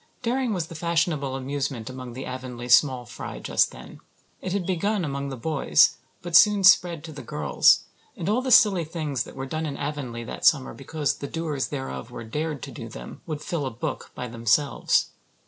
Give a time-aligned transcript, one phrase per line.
[0.23, 3.99] Daring was the fashionable amusement among the Avonlea small fry just then.
[4.41, 7.83] It had begun among the boys, but soon spread to the girls,
[8.17, 11.67] and all the silly things that were done in Avonlea that summer because the doers
[11.67, 15.09] thereof were "dared" to do them would fill a book by themselves.